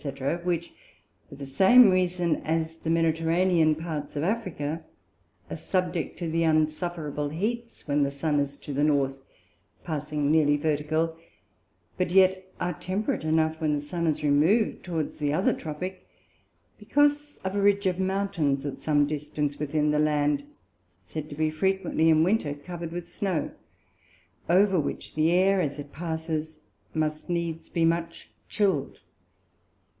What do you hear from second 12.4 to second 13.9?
are temperate enough when the